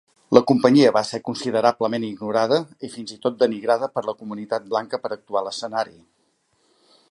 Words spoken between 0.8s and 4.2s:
va ser considerablement ignorada i fins i tot denigrada per la